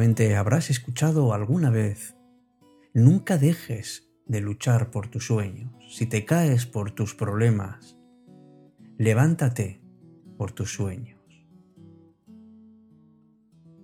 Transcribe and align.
Habrás 0.00 0.70
escuchado 0.70 1.34
alguna 1.34 1.68
vez, 1.68 2.16
nunca 2.94 3.36
dejes 3.36 4.08
de 4.24 4.40
luchar 4.40 4.90
por 4.90 5.08
tus 5.08 5.26
sueños. 5.26 5.70
Si 5.90 6.06
te 6.06 6.24
caes 6.24 6.64
por 6.64 6.92
tus 6.92 7.14
problemas, 7.14 7.98
levántate 8.96 9.82
por 10.38 10.52
tus 10.52 10.72
sueños. 10.72 11.20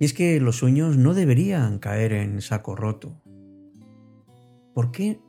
Y 0.00 0.06
es 0.06 0.14
que 0.14 0.40
los 0.40 0.56
sueños 0.56 0.96
no 0.96 1.12
deberían 1.12 1.78
caer 1.78 2.14
en 2.14 2.40
saco 2.40 2.74
roto. 2.74 3.22
¿Por 4.74 4.92
qué, 4.92 5.20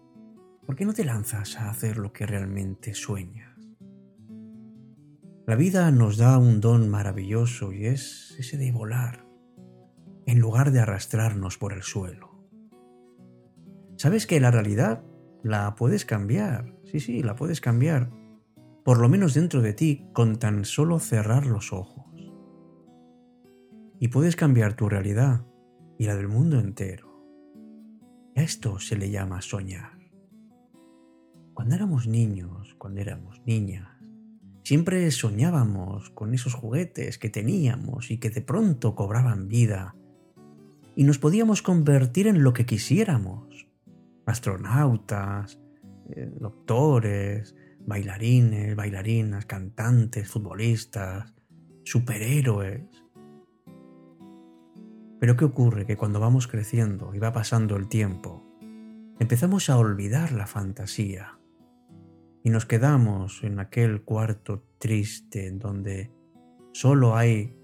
¿Por 0.65 0.77
qué 0.77 0.85
no 0.85 0.93
te 0.93 1.03
lanzas 1.03 1.57
a 1.57 1.69
hacer 1.69 1.97
lo 1.97 2.13
que 2.13 2.25
realmente 2.25 2.93
sueñas? 2.93 3.59
La 5.45 5.55
vida 5.57 5.91
nos 5.91 6.15
da 6.15 6.37
un 6.37 6.61
don 6.61 6.87
maravilloso 6.87 7.73
y 7.73 7.87
es 7.87 8.35
ese 8.39 8.57
de 8.57 8.71
volar, 8.71 9.26
en 10.27 10.39
lugar 10.39 10.71
de 10.71 10.81
arrastrarnos 10.81 11.57
por 11.57 11.73
el 11.73 11.81
suelo. 11.81 12.47
¿Sabes 13.95 14.27
que 14.27 14.39
la 14.39 14.51
realidad 14.51 15.03
la 15.41 15.73
puedes 15.73 16.05
cambiar? 16.05 16.75
Sí, 16.85 16.99
sí, 16.99 17.23
la 17.23 17.35
puedes 17.35 17.61
cambiar. 17.61 18.11
Por 18.85 18.99
lo 18.99 19.09
menos 19.09 19.33
dentro 19.33 19.61
de 19.61 19.73
ti, 19.73 20.05
con 20.13 20.37
tan 20.37 20.65
solo 20.65 20.99
cerrar 20.99 21.47
los 21.47 21.73
ojos 21.73 22.07
y 23.99 24.09
puedes 24.09 24.35
cambiar 24.35 24.75
tu 24.75 24.89
realidad 24.89 25.45
y 25.97 26.05
la 26.05 26.15
del 26.15 26.27
mundo 26.27 26.59
entero. 26.59 27.07
A 28.35 28.41
esto 28.41 28.79
se 28.79 28.95
le 28.95 29.09
llama 29.09 29.41
soñar. 29.41 29.97
Cuando 31.53 31.73
éramos 31.73 32.07
niños, 32.07 32.75
cuando 32.77 33.01
éramos 33.01 33.41
niñas, 33.45 33.89
siempre 34.63 35.09
soñábamos 35.09 36.11
con 36.11 36.35
esos 36.35 36.53
juguetes 36.53 37.17
que 37.17 37.29
teníamos 37.29 38.11
y 38.11 38.19
que 38.19 38.29
de 38.29 38.41
pronto 38.41 38.93
cobraban 38.93 39.47
vida 39.47 39.95
y 40.97 41.03
nos 41.03 41.19
podíamos 41.19 41.61
convertir 41.61 42.25
en 42.25 42.41
lo 42.41 42.53
que 42.53 42.65
quisiéramos. 42.65 43.67
Astronautas, 44.25 45.61
eh, 46.09 46.27
doctores, 46.39 47.55
bailarines, 47.85 48.75
bailarinas, 48.75 49.45
cantantes, 49.45 50.27
futbolistas, 50.27 51.35
superhéroes. 51.83 52.81
Pero 55.19 55.37
¿qué 55.37 55.45
ocurre? 55.45 55.85
Que 55.85 55.97
cuando 55.97 56.19
vamos 56.19 56.47
creciendo 56.47 57.13
y 57.13 57.19
va 57.19 57.31
pasando 57.31 57.75
el 57.75 57.87
tiempo, 57.87 58.43
empezamos 59.19 59.69
a 59.69 59.77
olvidar 59.77 60.31
la 60.31 60.47
fantasía 60.47 61.37
y 62.43 62.49
nos 62.49 62.65
quedamos 62.65 63.43
en 63.43 63.59
aquel 63.59 64.01
cuarto 64.01 64.63
triste 64.79 65.45
en 65.45 65.59
donde 65.59 66.11
solo 66.73 67.15
hay 67.15 67.55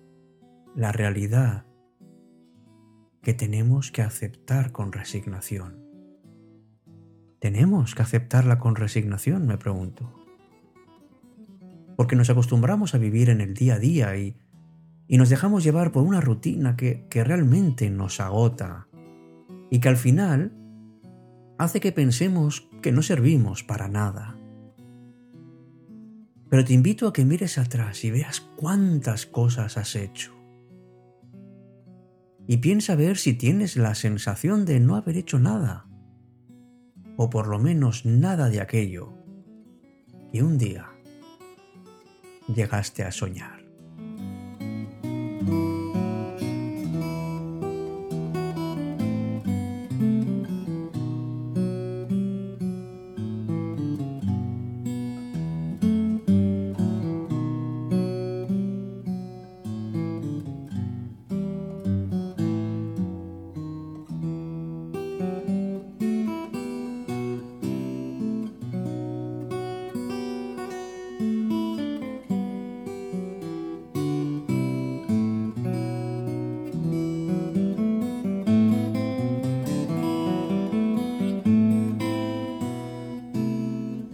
la 0.75 0.92
realidad 0.92 1.66
que 3.24 3.34
tenemos 3.34 3.92
que 3.92 4.04
aceptar 4.04 4.72
con 4.72 4.92
resignación. 4.92 5.84
¿Tenemos 7.40 7.96
que 7.96 8.04
aceptarla 8.04 8.60
con 8.60 8.76
resignación? 8.76 9.48
me 9.48 9.58
pregunto. 9.58 10.14
Porque 11.98 12.16
nos 12.16 12.30
acostumbramos 12.30 12.94
a 12.94 13.00
vivir 13.00 13.30
en 13.30 13.42
el 13.42 13.56
día 13.56 13.76
a 13.76 13.80
día 13.80 14.16
y 14.18 14.38
y 15.08 15.18
nos 15.18 15.30
dejamos 15.30 15.64
llevar 15.64 15.92
por 15.92 16.04
una 16.04 16.22
rutina 16.22 16.76
que, 16.76 17.06
realmente 17.12 17.90
nos 17.90 18.20
agota 18.20 18.88
y 19.70 19.80
que 19.80 19.90
al 19.90 19.98
final 19.98 20.54
hace 21.58 21.80
que 21.80 21.92
pensemos 21.92 22.68
que 22.82 22.92
no 22.92 23.02
servimos 23.02 23.64
para 23.64 23.88
nada. 23.88 24.38
Pero 26.50 26.66
te 26.66 26.74
invito 26.74 27.08
a 27.08 27.14
que 27.14 27.26
mires 27.26 27.58
atrás 27.58 28.03
y 28.03 28.12
veas 28.12 28.42
cuántas 28.42 29.26
cosas 29.26 29.78
has 29.78 29.96
hecho. 29.96 30.34
Y 32.48 32.58
piensa 32.58 32.96
ver 32.96 33.18
si 33.18 33.34
tienes 33.34 33.78
la 33.78 33.96
sensación 33.96 34.66
de 34.66 34.80
no 34.80 34.96
haber 34.96 35.18
hecho 35.18 35.40
nada, 35.40 35.88
o 37.16 37.30
por 37.30 37.48
lo 37.48 37.59
menos 37.59 38.06
nada 38.06 38.50
de 38.50 38.62
aquello 38.62 39.14
que 40.31 40.44
un 40.44 40.58
día 40.58 40.90
llegaste 42.53 43.03
a 43.03 43.12
soñar. 43.12 43.62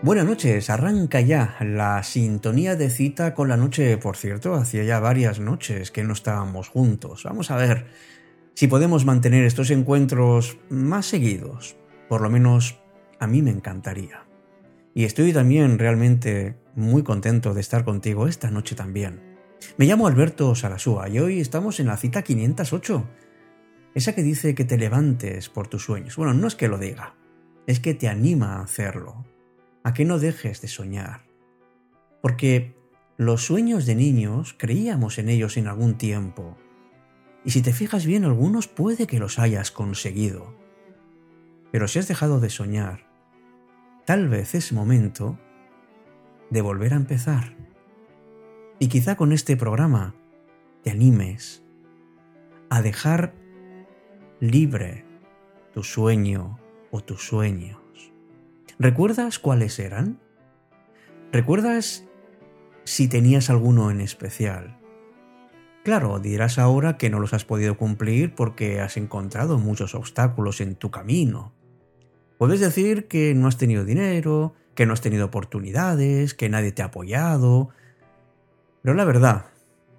Buenas 0.00 0.26
noches, 0.26 0.70
arranca 0.70 1.20
ya 1.20 1.56
la 1.60 2.04
sintonía 2.04 2.76
de 2.76 2.88
cita 2.88 3.34
con 3.34 3.48
la 3.48 3.56
noche, 3.56 3.98
por 3.98 4.16
cierto, 4.16 4.54
hacía 4.54 4.84
ya 4.84 5.00
varias 5.00 5.40
noches 5.40 5.90
que 5.90 6.04
no 6.04 6.12
estábamos 6.12 6.68
juntos. 6.68 7.24
Vamos 7.24 7.50
a 7.50 7.56
ver 7.56 7.86
si 8.54 8.68
podemos 8.68 9.04
mantener 9.04 9.42
estos 9.42 9.72
encuentros 9.72 10.56
más 10.70 11.06
seguidos. 11.06 11.76
Por 12.08 12.20
lo 12.20 12.30
menos 12.30 12.78
a 13.18 13.26
mí 13.26 13.42
me 13.42 13.50
encantaría. 13.50 14.24
Y 14.94 15.02
estoy 15.02 15.32
también 15.32 15.80
realmente 15.80 16.54
muy 16.76 17.02
contento 17.02 17.52
de 17.52 17.60
estar 17.60 17.84
contigo 17.84 18.28
esta 18.28 18.52
noche 18.52 18.76
también. 18.76 19.20
Me 19.78 19.86
llamo 19.86 20.06
Alberto 20.06 20.54
Sarasúa 20.54 21.08
y 21.08 21.18
hoy 21.18 21.40
estamos 21.40 21.80
en 21.80 21.88
la 21.88 21.96
cita 21.96 22.22
508. 22.22 23.04
Esa 23.96 24.14
que 24.14 24.22
dice 24.22 24.54
que 24.54 24.64
te 24.64 24.78
levantes 24.78 25.48
por 25.48 25.66
tus 25.66 25.82
sueños. 25.82 26.14
Bueno, 26.14 26.34
no 26.34 26.46
es 26.46 26.54
que 26.54 26.68
lo 26.68 26.78
diga, 26.78 27.16
es 27.66 27.80
que 27.80 27.94
te 27.94 28.06
anima 28.06 28.58
a 28.58 28.62
hacerlo 28.62 29.26
a 29.84 29.94
que 29.94 30.04
no 30.04 30.18
dejes 30.18 30.60
de 30.60 30.68
soñar. 30.68 31.22
Porque 32.20 32.74
los 33.16 33.44
sueños 33.44 33.86
de 33.86 33.94
niños 33.94 34.54
creíamos 34.58 35.18
en 35.18 35.28
ellos 35.28 35.56
en 35.56 35.66
algún 35.66 35.98
tiempo. 35.98 36.56
Y 37.44 37.50
si 37.50 37.62
te 37.62 37.72
fijas 37.72 38.06
bien, 38.06 38.24
algunos 38.24 38.68
puede 38.68 39.06
que 39.06 39.18
los 39.18 39.38
hayas 39.38 39.70
conseguido. 39.70 40.54
Pero 41.72 41.88
si 41.88 41.98
has 41.98 42.08
dejado 42.08 42.40
de 42.40 42.50
soñar, 42.50 43.06
tal 44.04 44.28
vez 44.28 44.54
es 44.54 44.72
momento 44.72 45.38
de 46.50 46.60
volver 46.60 46.92
a 46.92 46.96
empezar. 46.96 47.56
Y 48.78 48.88
quizá 48.88 49.16
con 49.16 49.32
este 49.32 49.56
programa 49.56 50.14
te 50.82 50.90
animes 50.90 51.64
a 52.70 52.82
dejar 52.82 53.34
libre 54.40 55.04
tu 55.74 55.82
sueño 55.82 56.58
o 56.90 57.02
tu 57.02 57.16
sueño 57.16 57.87
¿Recuerdas 58.80 59.40
cuáles 59.40 59.80
eran? 59.80 60.20
¿Recuerdas 61.32 62.04
si 62.84 63.08
tenías 63.08 63.50
alguno 63.50 63.90
en 63.90 64.00
especial? 64.00 64.78
Claro, 65.82 66.20
dirás 66.20 66.60
ahora 66.60 66.96
que 66.96 67.10
no 67.10 67.18
los 67.18 67.34
has 67.34 67.44
podido 67.44 67.76
cumplir 67.76 68.36
porque 68.36 68.80
has 68.80 68.96
encontrado 68.96 69.58
muchos 69.58 69.96
obstáculos 69.96 70.60
en 70.60 70.76
tu 70.76 70.92
camino. 70.92 71.52
Puedes 72.38 72.60
decir 72.60 73.08
que 73.08 73.34
no 73.34 73.48
has 73.48 73.56
tenido 73.56 73.84
dinero, 73.84 74.54
que 74.76 74.86
no 74.86 74.92
has 74.92 75.00
tenido 75.00 75.26
oportunidades, 75.26 76.34
que 76.34 76.48
nadie 76.48 76.70
te 76.70 76.82
ha 76.82 76.86
apoyado. 76.86 77.70
Pero 78.82 78.94
la 78.94 79.04
verdad, 79.04 79.46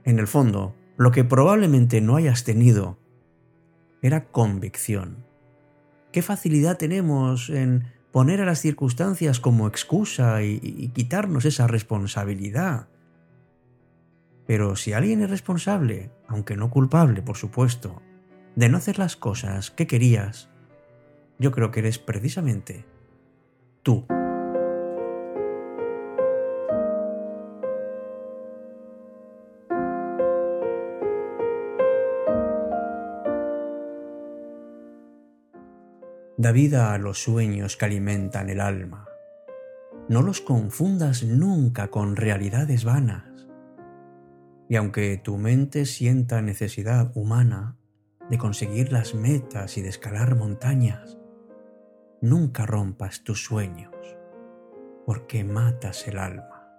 en 0.06 0.20
el 0.20 0.28
fondo, 0.28 0.74
lo 0.96 1.12
que 1.12 1.25
probablemente 1.25 2.00
no 2.00 2.16
hayas 2.16 2.46
tenido 2.46 2.98
era 4.02 4.28
convicción. 4.28 5.25
¿Qué 6.14 6.22
facilidad 6.22 6.78
tenemos 6.78 7.50
en 7.50 7.99
poner 8.12 8.42
a 8.42 8.46
las 8.46 8.60
circunstancias 8.60 9.40
como 9.40 9.68
excusa 9.68 10.44
y, 10.44 10.90
quitarnos 10.94 11.46
esa 11.46 11.68
responsabilidad. 11.68 12.88
Pero 14.46 14.76
si 14.76 14.94
alguien 14.94 15.22
es 15.22 15.30
responsable, 15.30 16.12
aunque 16.28 16.56
no 16.56 16.70
culpable, 16.70 17.22
por 17.22 17.38
supuesto, 17.38 18.02
de 18.56 18.70
no 18.70 18.78
hacer 18.78 18.98
las 18.98 19.16
cosas 19.16 19.70
que 19.70 19.86
querías, 19.88 20.50
yo 21.38 21.52
creo 21.52 21.72
que 21.72 21.82
eres 21.82 22.00
precisamente 22.00 22.86
tú. 23.84 24.06
Da 36.39 36.53
vida 36.53 36.94
a 36.94 36.97
los 36.97 37.21
sueños 37.21 37.75
que 37.75 37.83
alimentan 37.83 38.50
el 38.50 38.62
alma. 38.62 39.09
No 40.07 40.21
los 40.21 40.39
confundas 40.39 41.21
nunca 41.21 41.89
con 41.89 42.15
realidades 42.15 42.86
vanas. 42.86 43.45
Y 44.69 44.77
aunque 44.77 45.18
tu 45.18 45.38
mente 45.38 45.86
sienta 45.86 46.41
necesidad 46.41 47.12
humana 47.13 47.75
de 48.30 48.38
conseguir 48.38 48.94
las 48.94 49.15
metas 49.15 49.77
y 49.77 49.81
de 49.81 49.89
escalar 49.89 50.38
montañas, 50.38 51.18
nunca 52.21 52.65
rompas 52.65 53.25
tus 53.25 53.44
sueños, 53.44 53.94
porque 55.06 55.44
matas 55.44 56.07
el 56.07 56.18
alma. 56.18 56.71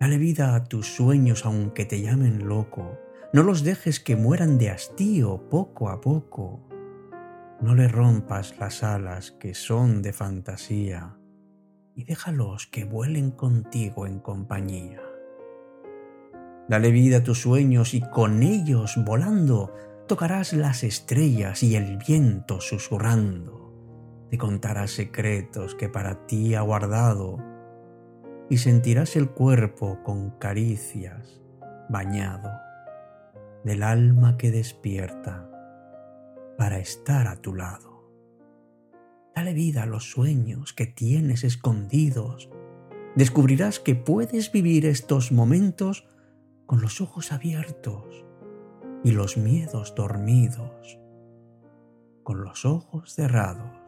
Dale 0.00 0.16
vida 0.16 0.54
a 0.54 0.64
tus 0.64 0.86
sueños 0.86 1.44
aunque 1.44 1.84
te 1.84 2.00
llamen 2.00 2.48
loco. 2.48 2.98
No 3.34 3.42
los 3.42 3.64
dejes 3.64 4.00
que 4.00 4.16
mueran 4.16 4.56
de 4.56 4.70
hastío 4.70 5.50
poco 5.50 5.90
a 5.90 6.00
poco. 6.00 6.67
No 7.60 7.74
le 7.74 7.88
rompas 7.88 8.56
las 8.60 8.84
alas 8.84 9.32
que 9.32 9.52
son 9.52 10.00
de 10.00 10.12
fantasía 10.12 11.16
y 11.96 12.04
déjalos 12.04 12.68
que 12.68 12.84
vuelen 12.84 13.32
contigo 13.32 14.06
en 14.06 14.20
compañía. 14.20 15.00
Dale 16.68 16.92
vida 16.92 17.18
a 17.18 17.24
tus 17.24 17.40
sueños 17.40 17.94
y 17.94 18.00
con 18.00 18.44
ellos 18.44 18.94
volando 19.04 19.74
tocarás 20.06 20.52
las 20.52 20.84
estrellas 20.84 21.64
y 21.64 21.74
el 21.74 21.96
viento 21.96 22.60
susurrando. 22.60 23.74
Te 24.30 24.38
contarás 24.38 24.92
secretos 24.92 25.74
que 25.74 25.88
para 25.88 26.26
ti 26.26 26.54
ha 26.54 26.60
guardado 26.60 27.38
y 28.48 28.58
sentirás 28.58 29.16
el 29.16 29.30
cuerpo 29.30 29.98
con 30.04 30.30
caricias 30.38 31.40
bañado 31.88 32.50
del 33.64 33.82
alma 33.82 34.36
que 34.36 34.52
despierta 34.52 35.50
para 36.58 36.80
estar 36.80 37.28
a 37.28 37.40
tu 37.40 37.54
lado. 37.54 38.10
Dale 39.34 39.54
vida 39.54 39.84
a 39.84 39.86
los 39.86 40.10
sueños 40.10 40.72
que 40.72 40.86
tienes 40.86 41.44
escondidos. 41.44 42.50
Descubrirás 43.14 43.78
que 43.78 43.94
puedes 43.94 44.50
vivir 44.50 44.84
estos 44.84 45.30
momentos 45.30 46.08
con 46.66 46.80
los 46.80 47.00
ojos 47.00 47.30
abiertos 47.30 48.26
y 49.04 49.12
los 49.12 49.36
miedos 49.36 49.94
dormidos, 49.94 50.98
con 52.24 52.42
los 52.42 52.64
ojos 52.64 53.14
cerrados 53.14 53.78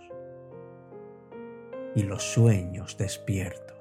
y 1.97 2.05
los 2.05 2.23
sueños 2.23 2.97
despiertos. 2.97 3.80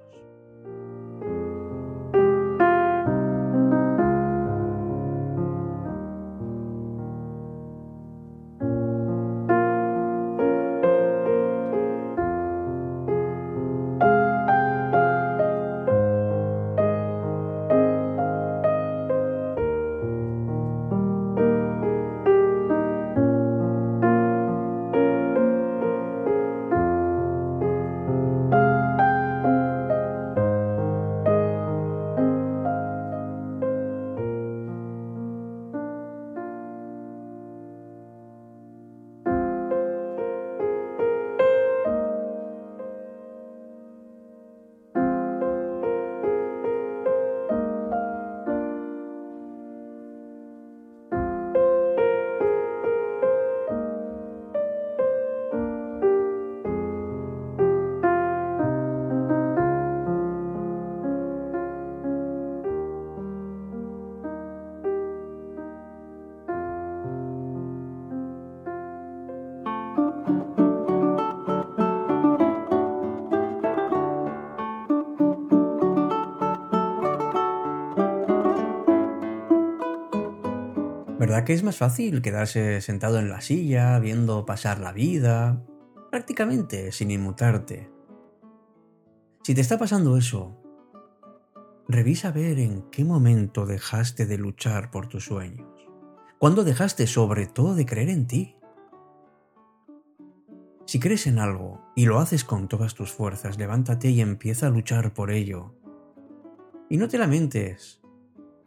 ¿Verdad 81.19 81.43
que 81.43 81.51
es 81.51 81.63
más 81.63 81.75
fácil 81.75 82.21
quedarse 82.21 82.79
sentado 82.79 83.19
en 83.19 83.27
la 83.29 83.41
silla, 83.41 83.99
viendo 83.99 84.45
pasar 84.45 84.79
la 84.79 84.93
vida, 84.93 85.61
prácticamente 86.09 86.93
sin 86.93 87.11
inmutarte? 87.11 87.91
Si 89.43 89.53
te 89.53 89.59
está 89.59 89.77
pasando 89.77 90.15
eso, 90.15 90.63
revisa 91.89 92.31
ver 92.31 92.57
en 92.57 92.83
qué 92.83 93.03
momento 93.03 93.65
dejaste 93.65 94.25
de 94.27 94.37
luchar 94.37 94.91
por 94.91 95.07
tus 95.09 95.25
sueños. 95.25 95.67
¿Cuándo 96.37 96.63
dejaste 96.63 97.05
sobre 97.05 97.47
todo 97.47 97.75
de 97.75 97.85
creer 97.85 98.07
en 98.07 98.25
ti? 98.25 98.55
Si 100.85 101.01
crees 101.01 101.27
en 101.27 101.39
algo 101.39 101.81
y 101.97 102.05
lo 102.05 102.19
haces 102.19 102.45
con 102.45 102.69
todas 102.69 102.95
tus 102.95 103.11
fuerzas, 103.11 103.57
levántate 103.57 104.09
y 104.09 104.21
empieza 104.21 104.67
a 104.67 104.69
luchar 104.69 105.13
por 105.13 105.31
ello. 105.31 105.75
Y 106.89 106.95
no 106.95 107.09
te 107.09 107.17
lamentes 107.17 107.98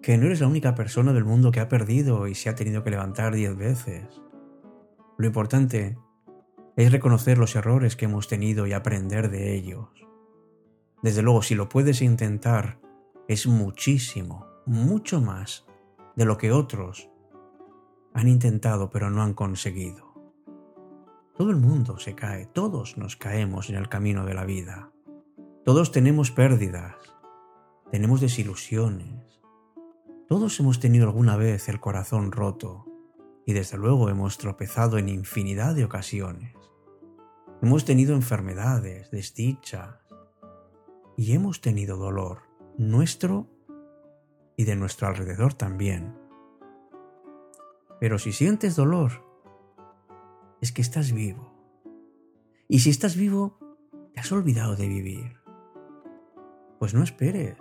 que 0.02 0.18
no 0.18 0.26
eres 0.26 0.40
la 0.40 0.48
única 0.48 0.74
persona 0.74 1.12
del 1.12 1.24
mundo 1.24 1.52
que 1.52 1.60
ha 1.60 1.68
perdido 1.68 2.26
y 2.26 2.34
se 2.34 2.48
ha 2.48 2.56
tenido 2.56 2.82
que 2.82 2.90
levantar 2.90 3.34
diez 3.34 3.56
veces. 3.56 4.20
Lo 5.16 5.26
importante 5.26 5.96
es 6.76 6.90
reconocer 6.90 7.38
los 7.38 7.54
errores 7.54 7.94
que 7.94 8.06
hemos 8.06 8.26
tenido 8.26 8.66
y 8.66 8.72
aprender 8.72 9.30
de 9.30 9.54
ellos. 9.54 9.88
Desde 11.02 11.22
luego, 11.22 11.42
si 11.42 11.54
lo 11.54 11.68
puedes 11.68 12.02
intentar, 12.02 12.80
es 13.28 13.46
muchísimo, 13.46 14.46
mucho 14.66 15.20
más 15.20 15.66
de 16.16 16.24
lo 16.24 16.36
que 16.36 16.52
otros 16.52 17.08
han 18.14 18.28
intentado 18.28 18.90
pero 18.90 19.08
no 19.10 19.22
han 19.22 19.34
conseguido. 19.34 20.12
Todo 21.36 21.50
el 21.50 21.56
mundo 21.56 21.98
se 21.98 22.14
cae, 22.14 22.46
todos 22.46 22.98
nos 22.98 23.16
caemos 23.16 23.70
en 23.70 23.76
el 23.76 23.88
camino 23.88 24.26
de 24.26 24.34
la 24.34 24.44
vida. 24.44 24.90
Todos 25.64 25.92
tenemos 25.92 26.30
pérdidas, 26.30 26.96
tenemos 27.90 28.20
desilusiones, 28.20 29.41
todos 30.32 30.58
hemos 30.60 30.80
tenido 30.80 31.04
alguna 31.04 31.36
vez 31.36 31.68
el 31.68 31.78
corazón 31.78 32.32
roto 32.32 32.86
y 33.44 33.52
desde 33.52 33.76
luego 33.76 34.08
hemos 34.08 34.38
tropezado 34.38 34.96
en 34.96 35.10
infinidad 35.10 35.74
de 35.74 35.84
ocasiones. 35.84 36.56
Hemos 37.60 37.84
tenido 37.84 38.14
enfermedades, 38.14 39.10
desdichas 39.10 39.98
y 41.18 41.34
hemos 41.34 41.60
tenido 41.60 41.98
dolor 41.98 42.44
nuestro 42.78 43.46
y 44.56 44.64
de 44.64 44.74
nuestro 44.74 45.06
alrededor 45.06 45.52
también. 45.52 46.16
Pero 48.00 48.18
si 48.18 48.32
sientes 48.32 48.74
dolor, 48.74 49.22
es 50.62 50.72
que 50.72 50.80
estás 50.80 51.12
vivo. 51.12 51.52
Y 52.68 52.78
si 52.78 52.88
estás 52.88 53.16
vivo, 53.16 53.58
te 54.14 54.20
has 54.20 54.32
olvidado 54.32 54.76
de 54.76 54.88
vivir. 54.88 55.36
Pues 56.78 56.94
no 56.94 57.02
esperes. 57.02 57.58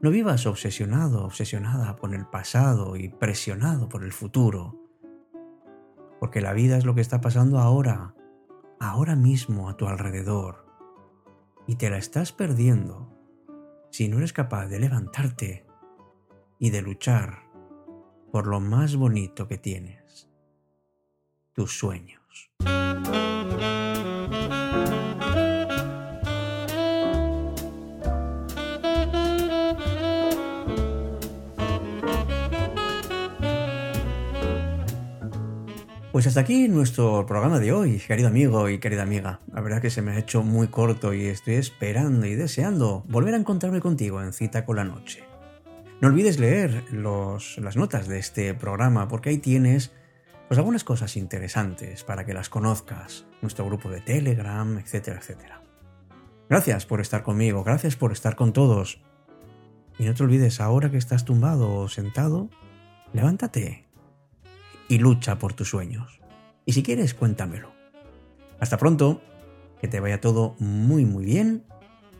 No 0.00 0.10
vivas 0.10 0.46
obsesionado, 0.46 1.24
obsesionada 1.24 1.96
por 1.96 2.14
el 2.14 2.24
pasado 2.24 2.96
y 2.96 3.08
presionado 3.08 3.88
por 3.88 4.04
el 4.04 4.12
futuro. 4.12 4.80
Porque 6.20 6.40
la 6.40 6.52
vida 6.52 6.76
es 6.76 6.84
lo 6.84 6.94
que 6.94 7.00
está 7.00 7.20
pasando 7.20 7.58
ahora, 7.58 8.14
ahora 8.78 9.16
mismo 9.16 9.68
a 9.68 9.76
tu 9.76 9.88
alrededor. 9.88 10.66
Y 11.66 11.76
te 11.76 11.90
la 11.90 11.98
estás 11.98 12.32
perdiendo 12.32 13.12
si 13.90 14.08
no 14.08 14.18
eres 14.18 14.32
capaz 14.32 14.66
de 14.66 14.78
levantarte 14.78 15.66
y 16.60 16.70
de 16.70 16.82
luchar 16.82 17.48
por 18.30 18.46
lo 18.46 18.60
más 18.60 18.94
bonito 18.94 19.48
que 19.48 19.58
tienes, 19.58 20.28
tus 21.54 21.76
sueños. 21.76 22.52
Pues 36.18 36.26
hasta 36.26 36.40
aquí 36.40 36.66
nuestro 36.66 37.26
programa 37.26 37.60
de 37.60 37.70
hoy, 37.70 37.98
querido 37.98 38.26
amigo 38.26 38.68
y 38.68 38.80
querida 38.80 39.02
amiga. 39.02 39.38
La 39.52 39.60
verdad 39.60 39.80
que 39.80 39.88
se 39.88 40.02
me 40.02 40.10
ha 40.10 40.18
hecho 40.18 40.42
muy 40.42 40.66
corto 40.66 41.14
y 41.14 41.26
estoy 41.26 41.54
esperando 41.54 42.26
y 42.26 42.34
deseando 42.34 43.04
volver 43.06 43.34
a 43.34 43.36
encontrarme 43.36 43.78
contigo 43.80 44.20
en 44.20 44.32
Cita 44.32 44.64
con 44.64 44.74
la 44.74 44.84
Noche. 44.84 45.22
No 46.00 46.08
olvides 46.08 46.40
leer 46.40 46.82
las 46.92 47.76
notas 47.76 48.08
de 48.08 48.18
este 48.18 48.52
programa 48.52 49.06
porque 49.06 49.30
ahí 49.30 49.38
tienes 49.38 49.92
pues 50.48 50.58
algunas 50.58 50.82
cosas 50.82 51.16
interesantes 51.16 52.02
para 52.02 52.26
que 52.26 52.34
las 52.34 52.48
conozcas, 52.48 53.24
nuestro 53.40 53.66
grupo 53.66 53.88
de 53.88 54.00
Telegram, 54.00 54.76
etcétera, 54.76 55.20
etcétera. 55.20 55.62
Gracias 56.48 56.84
por 56.84 57.00
estar 57.00 57.22
conmigo, 57.22 57.62
gracias 57.62 57.94
por 57.94 58.10
estar 58.10 58.34
con 58.34 58.52
todos. 58.52 59.00
Y 60.00 60.04
no 60.04 60.14
te 60.14 60.24
olvides, 60.24 60.60
ahora 60.60 60.90
que 60.90 60.98
estás 60.98 61.24
tumbado 61.24 61.72
o 61.76 61.88
sentado, 61.88 62.50
levántate 63.12 63.87
y 64.88 64.98
lucha 64.98 65.38
por 65.38 65.52
tus 65.52 65.68
sueños. 65.70 66.20
Y 66.64 66.72
si 66.72 66.82
quieres, 66.82 67.14
cuéntamelo. 67.14 67.72
Hasta 68.60 68.78
pronto, 68.78 69.20
que 69.80 69.88
te 69.88 70.00
vaya 70.00 70.20
todo 70.20 70.56
muy 70.58 71.04
muy 71.04 71.24
bien. 71.24 71.64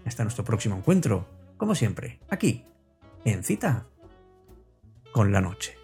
Hasta 0.05 0.23
nuestro 0.23 0.45
próximo 0.45 0.77
encuentro, 0.77 1.27
como 1.57 1.75
siempre, 1.75 2.21
aquí, 2.31 2.65
en 3.25 3.43
cita 3.43 3.87
con 5.13 5.33
la 5.33 5.41
noche. 5.41 5.78